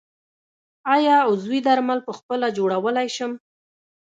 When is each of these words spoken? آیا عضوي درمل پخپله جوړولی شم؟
آیا 0.95 1.15
عضوي 1.29 1.59
درمل 1.67 1.99
پخپله 2.07 2.47
جوړولی 2.57 3.07
شم؟ 3.15 3.31